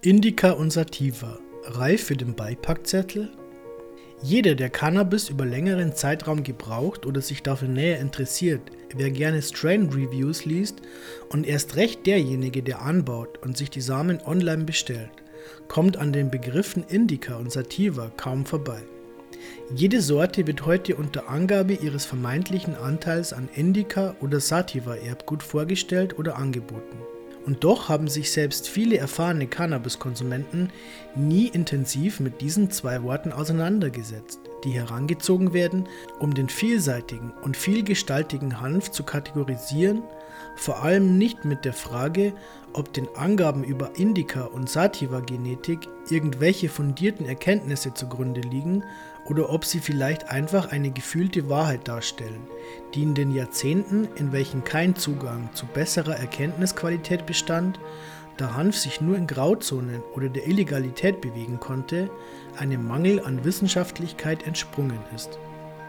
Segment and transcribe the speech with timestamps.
[0.00, 3.32] Indica und Sativa, reif für den Beipackzettel?
[4.22, 8.60] Jeder, der Cannabis über längeren Zeitraum gebraucht oder sich dafür näher interessiert,
[8.94, 10.82] wer gerne Strain Reviews liest
[11.30, 15.10] und erst recht derjenige, der anbaut und sich die Samen online bestellt,
[15.66, 18.80] kommt an den Begriffen Indica und Sativa kaum vorbei.
[19.74, 26.16] Jede Sorte wird heute unter Angabe ihres vermeintlichen Anteils an Indica oder Sativa Erbgut vorgestellt
[26.20, 26.98] oder angeboten.
[27.46, 30.70] Und doch haben sich selbst viele erfahrene Cannabiskonsumenten
[31.14, 38.60] nie intensiv mit diesen zwei Worten auseinandergesetzt, die herangezogen werden, um den vielseitigen und vielgestaltigen
[38.60, 40.02] Hanf zu kategorisieren,
[40.56, 42.32] vor allem nicht mit der Frage,
[42.72, 48.82] ob den Angaben über Indica und Sativa-Genetik irgendwelche fundierten Erkenntnisse zugrunde liegen
[49.26, 52.40] oder ob sie vielleicht einfach eine gefühlte Wahrheit darstellen,
[52.94, 57.78] die in den Jahrzehnten, in welchen kein Zugang zu besserer Erkenntnisqualität bestand,
[58.38, 62.08] da Hanf sich nur in Grauzonen oder der Illegalität bewegen konnte,
[62.56, 65.38] einem Mangel an Wissenschaftlichkeit entsprungen ist.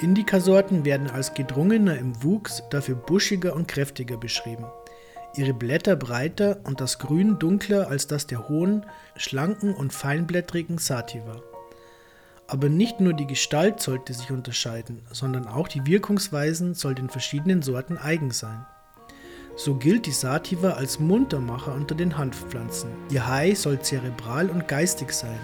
[0.00, 4.66] Indikasorten werden als gedrungener im Wuchs, dafür buschiger und kräftiger beschrieben.
[5.36, 11.42] Ihre Blätter breiter und das Grün dunkler als das der hohen, schlanken und feinblättrigen Sativa.
[12.46, 17.62] Aber nicht nur die Gestalt sollte sich unterscheiden, sondern auch die Wirkungsweisen soll den verschiedenen
[17.62, 18.64] Sorten eigen sein.
[19.58, 22.90] So gilt die Sativa als Muntermacher unter den Hanfpflanzen.
[23.10, 25.40] Ihr High soll zerebral und geistig sein.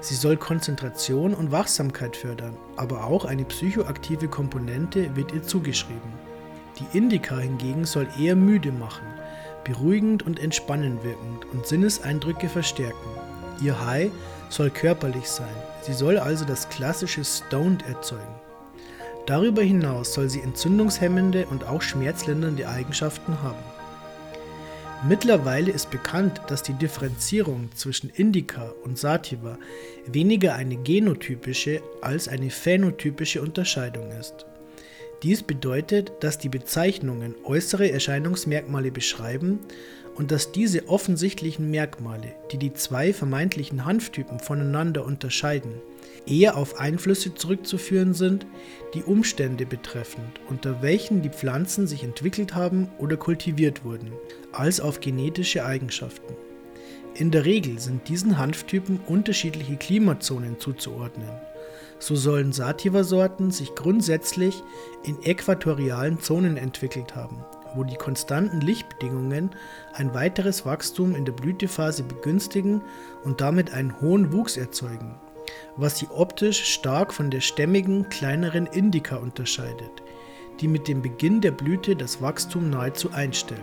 [0.00, 6.12] Sie soll Konzentration und Wachsamkeit fördern, aber auch eine psychoaktive Komponente wird ihr zugeschrieben.
[6.78, 9.06] Die Indica hingegen soll eher müde machen,
[9.64, 13.10] beruhigend und entspannend wirkend und Sinneseindrücke verstärken.
[13.60, 14.12] Ihr High
[14.50, 15.48] soll körperlich sein,
[15.82, 18.47] sie soll also das klassische Stoned erzeugen.
[19.28, 23.62] Darüber hinaus soll sie entzündungshemmende und auch schmerzlindernde Eigenschaften haben.
[25.06, 29.58] Mittlerweile ist bekannt, dass die Differenzierung zwischen Indica und Sativa
[30.06, 34.46] weniger eine genotypische als eine phänotypische Unterscheidung ist.
[35.22, 39.58] Dies bedeutet, dass die Bezeichnungen äußere Erscheinungsmerkmale beschreiben
[40.14, 45.72] und dass diese offensichtlichen Merkmale, die die zwei vermeintlichen Hanftypen voneinander unterscheiden,
[46.26, 48.46] eher auf Einflüsse zurückzuführen sind,
[48.94, 54.12] die Umstände betreffend, unter welchen die Pflanzen sich entwickelt haben oder kultiviert wurden,
[54.52, 56.34] als auf genetische Eigenschaften.
[57.14, 61.28] In der Regel sind diesen Hanftypen unterschiedliche Klimazonen zuzuordnen.
[61.98, 64.62] So sollen Sativa-Sorten sich grundsätzlich
[65.02, 67.44] in äquatorialen Zonen entwickelt haben,
[67.74, 69.50] wo die konstanten Lichtbedingungen
[69.94, 72.82] ein weiteres Wachstum in der Blütephase begünstigen
[73.24, 75.16] und damit einen hohen Wuchs erzeugen,
[75.76, 80.02] was sie optisch stark von der stämmigen, kleineren Indica unterscheidet,
[80.60, 83.60] die mit dem Beginn der Blüte das Wachstum nahezu einstellt.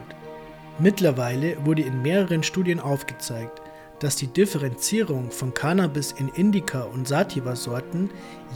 [0.78, 3.62] Mittlerweile wurde in mehreren Studien aufgezeigt,
[4.00, 8.09] dass die Differenzierung von Cannabis in Indica und Sativa-Sorten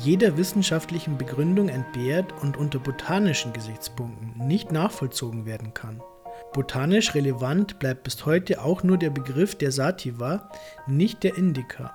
[0.03, 6.01] jeder wissenschaftlichen Begründung entbehrt und unter botanischen Gesichtspunkten nicht nachvollzogen werden kann.
[6.53, 10.49] Botanisch relevant bleibt bis heute auch nur der Begriff der Sativa,
[10.87, 11.93] nicht der Indica.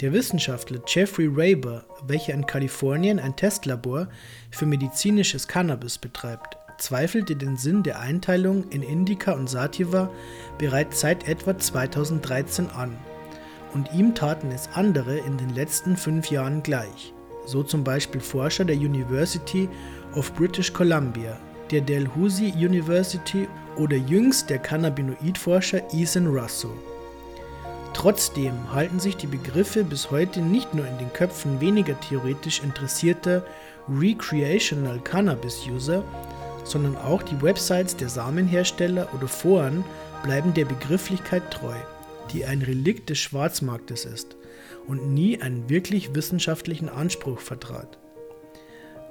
[0.00, 4.08] Der Wissenschaftler Jeffrey Raber, welcher in Kalifornien ein Testlabor
[4.50, 10.10] für medizinisches Cannabis betreibt, zweifelte den Sinn der Einteilung in Indica und Sativa
[10.58, 12.96] bereits seit etwa 2013 an,
[13.72, 17.14] und ihm taten es andere in den letzten fünf Jahren gleich,
[17.46, 19.68] so zum Beispiel Forscher der University
[20.14, 21.38] of British Columbia,
[21.70, 26.70] der Dalhousie University oder jüngst der Cannabinoidforscher Ethan Russo.
[27.92, 33.44] Trotzdem halten sich die Begriffe bis heute nicht nur in den Köpfen weniger theoretisch interessierter
[33.88, 36.04] Recreational Cannabis User,
[36.70, 39.84] sondern auch die Websites der Samenhersteller oder Foren
[40.22, 41.74] bleiben der Begrifflichkeit treu,
[42.32, 44.36] die ein Relikt des Schwarzmarktes ist
[44.86, 47.98] und nie einen wirklich wissenschaftlichen Anspruch vertrat.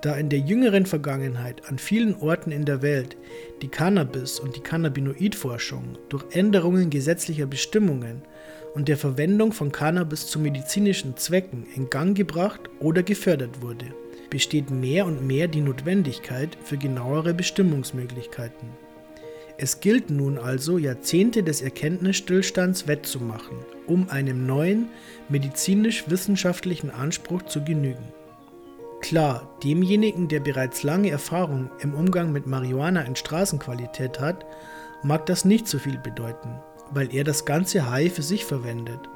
[0.02, 3.18] Da in der jüngeren Vergangenheit an vielen Orten in der Welt
[3.62, 8.22] die Cannabis- und die Cannabinoidforschung durch Änderungen gesetzlicher Bestimmungen
[8.74, 13.88] und der Verwendung von Cannabis zu medizinischen Zwecken in Gang gebracht oder gefördert wurde,
[14.30, 18.70] besteht mehr und mehr die Notwendigkeit für genauere Bestimmungsmöglichkeiten.
[19.58, 24.88] Es gilt nun also, Jahrzehnte des Erkenntnisstillstands wettzumachen, um einem neuen
[25.28, 28.14] medizinisch-wissenschaftlichen Anspruch zu genügen.
[29.02, 34.46] Klar, demjenigen, der bereits lange Erfahrung im Umgang mit Marihuana in Straßenqualität hat,
[35.04, 36.56] mag das nicht so viel bedeuten,
[36.92, 39.10] weil er das ganze Hai für sich verwendet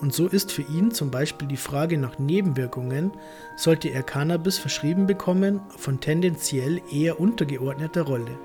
[0.00, 3.12] und so ist für ihn zum Beispiel die Frage nach Nebenwirkungen,
[3.56, 8.38] sollte er Cannabis verschrieben bekommen, von tendenziell eher untergeordneter Rolle,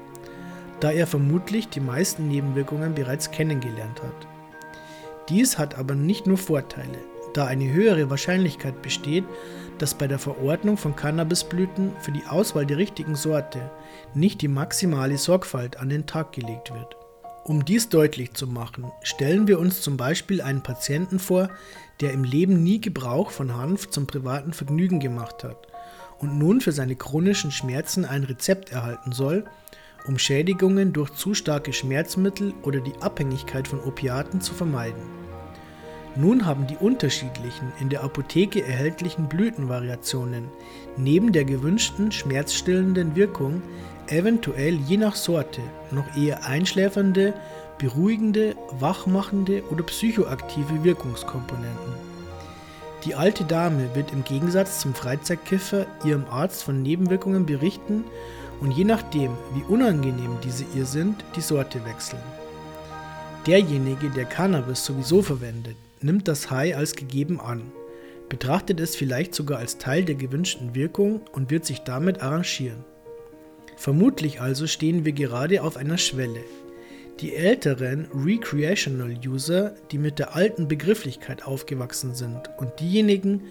[0.80, 4.27] da er vermutlich die meisten Nebenwirkungen bereits kennengelernt hat.
[5.30, 6.98] Dies hat aber nicht nur Vorteile,
[7.33, 9.25] da eine höhere Wahrscheinlichkeit besteht,
[9.77, 13.71] dass bei der Verordnung von Cannabisblüten für die Auswahl der richtigen Sorte
[14.13, 17.00] nicht die maximale Sorgfalt an den Tag gelegt wird.
[17.44, 21.50] Um dies deutlich zu machen, stellen wir uns zum Beispiel einen Patienten vor,
[22.00, 25.68] der im Leben nie Gebrauch von Hanf zum privaten Vergnügen gemacht hat
[26.20, 29.46] und nun für seine chronischen Schmerzen ein Rezept erhalten soll,
[30.06, 35.20] um Schädigungen durch zu starke Schmerzmittel oder die Abhängigkeit von Opiaten zu vermeiden.
[36.16, 40.50] Nun haben die unterschiedlichen in der Apotheke erhältlichen Blütenvariationen
[40.98, 43.62] neben der gewünschten schmerzstillenden Wirkung
[44.08, 45.62] eventuell je nach Sorte
[45.92, 47.34] noch eher einschläfernde,
[47.78, 51.94] beruhigende, wachmachende oder psychoaktive Wirkungskomponenten.
[53.06, 58.04] Die alte Dame wird im Gegensatz zum Freizeitkiffer ihrem Arzt von Nebenwirkungen berichten
[58.60, 62.22] und je nachdem, wie unangenehm diese ihr sind, die Sorte wechseln.
[63.48, 67.71] Derjenige, der Cannabis sowieso verwendet, nimmt das High als gegeben an,
[68.30, 72.83] betrachtet es vielleicht sogar als Teil der gewünschten Wirkung und wird sich damit arrangieren.
[73.77, 76.44] Vermutlich also stehen wir gerade auf einer Schwelle,
[77.19, 83.44] die älteren Recreational User, die mit der alten Begrifflichkeit aufgewachsen sind und diejenigen,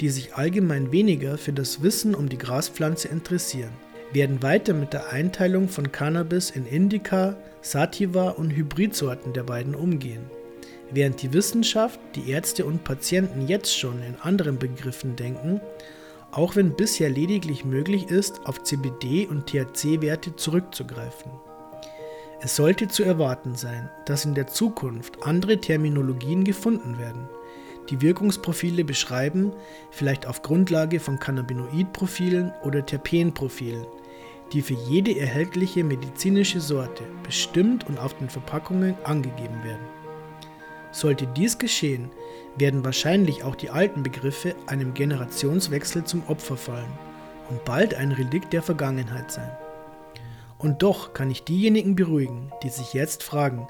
[0.00, 3.72] die sich allgemein weniger für das Wissen um die Graspflanze interessieren,
[4.12, 10.30] werden weiter mit der Einteilung von Cannabis in Indica, Sativa und Hybridsorten der beiden umgehen.
[10.94, 15.62] Während die Wissenschaft, die Ärzte und Patienten jetzt schon in anderen Begriffen denken,
[16.32, 21.30] auch wenn bisher lediglich möglich ist, auf CBD und THC-Werte zurückzugreifen.
[22.42, 27.28] Es sollte zu erwarten sein, dass in der Zukunft andere Terminologien gefunden werden,
[27.88, 29.52] die Wirkungsprofile beschreiben,
[29.90, 33.86] vielleicht auf Grundlage von Cannabinoidprofilen oder Terpenprofilen,
[34.52, 40.01] die für jede erhältliche medizinische Sorte bestimmt und auf den Verpackungen angegeben werden.
[40.92, 42.10] Sollte dies geschehen,
[42.56, 46.92] werden wahrscheinlich auch die alten Begriffe einem Generationswechsel zum Opfer fallen
[47.50, 49.50] und bald ein Relikt der Vergangenheit sein.
[50.58, 53.66] Und doch kann ich diejenigen beruhigen, die sich jetzt fragen,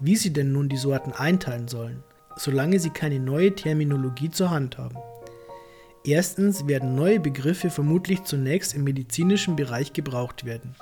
[0.00, 2.02] wie sie denn nun die Sorten einteilen sollen,
[2.36, 4.96] solange sie keine neue Terminologie zur Hand haben.
[6.04, 10.74] Erstens werden neue Begriffe vermutlich zunächst im medizinischen Bereich gebraucht werden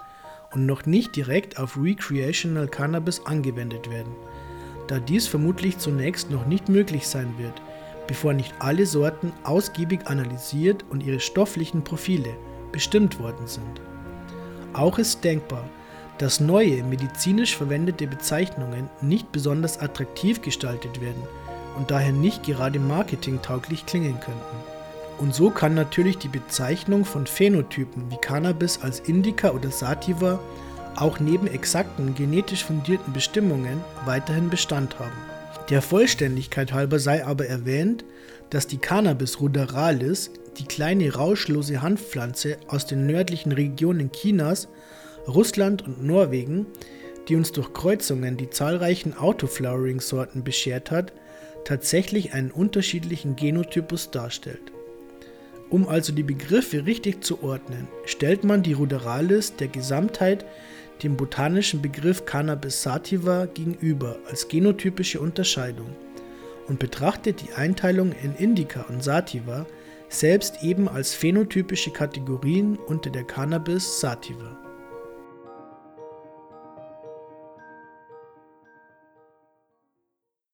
[0.54, 4.14] und noch nicht direkt auf Recreational Cannabis angewendet werden,
[4.90, 7.62] da dies vermutlich zunächst noch nicht möglich sein wird,
[8.08, 12.34] bevor nicht alle Sorten ausgiebig analysiert und ihre stofflichen Profile
[12.72, 13.80] bestimmt worden sind.
[14.72, 15.64] Auch ist denkbar,
[16.18, 21.22] dass neue medizinisch verwendete Bezeichnungen nicht besonders attraktiv gestaltet werden
[21.76, 24.56] und daher nicht gerade marketingtauglich klingen könnten.
[25.18, 30.40] Und so kann natürlich die Bezeichnung von Phänotypen wie Cannabis als Indica oder Sativa
[30.96, 35.16] auch neben exakten genetisch fundierten Bestimmungen weiterhin Bestand haben.
[35.68, 38.04] Der Vollständigkeit halber sei aber erwähnt,
[38.50, 44.68] dass die Cannabis ruderalis die kleine rauschlose Hanfpflanze aus den nördlichen Regionen Chinas,
[45.28, 46.66] Russland und Norwegen,
[47.28, 51.12] die uns durch Kreuzungen die zahlreichen Autoflowering-Sorten beschert hat,
[51.64, 54.72] tatsächlich einen unterschiedlichen Genotypus darstellt.
[55.68, 60.44] Um also die Begriffe richtig zu ordnen, stellt man die Ruderalis der Gesamtheit
[61.02, 65.88] dem botanischen Begriff Cannabis sativa gegenüber als genotypische Unterscheidung
[66.68, 69.66] und betrachtet die Einteilung in Indica und Sativa
[70.08, 74.69] selbst eben als phänotypische Kategorien unter der Cannabis sativa.